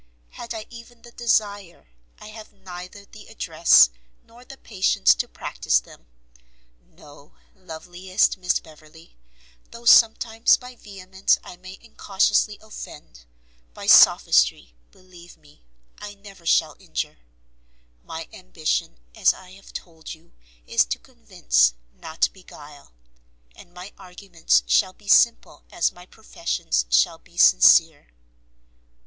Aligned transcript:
Had 0.31 0.51
I 0.51 0.65
even 0.71 1.03
the 1.03 1.11
desire, 1.11 1.89
I 2.17 2.29
have 2.29 2.51
neither 2.51 3.05
the 3.05 3.27
address 3.27 3.91
nor 4.23 4.43
the 4.43 4.57
patience 4.57 5.13
to 5.13 5.27
practice 5.27 5.79
them; 5.79 6.07
no, 6.83 7.33
loveliest 7.55 8.35
Miss 8.37 8.59
Beverley, 8.59 9.15
though 9.69 9.85
sometimes 9.85 10.57
by 10.57 10.75
vehemence 10.75 11.37
I 11.43 11.55
may 11.57 11.77
incautiously 11.79 12.57
offend, 12.61 13.25
by 13.75 13.85
sophistry, 13.85 14.73
believe 14.89 15.37
me, 15.37 15.63
I 15.99 16.15
never 16.15 16.47
shall 16.47 16.75
injure; 16.79 17.19
my 18.03 18.27
ambition, 18.33 18.97
as 19.13 19.35
I 19.35 19.51
have 19.51 19.71
told 19.71 20.15
you, 20.15 20.33
is 20.65 20.83
to 20.85 20.97
convince, 20.97 21.75
not 21.93 22.27
beguile, 22.33 22.91
and 23.55 23.71
my 23.71 23.93
arguments 23.99 24.63
shall 24.65 24.93
be 24.93 25.07
simple 25.07 25.63
as 25.71 25.91
my 25.91 26.07
professions 26.07 26.87
shall 26.89 27.19
be 27.19 27.37
sincere. 27.37 28.07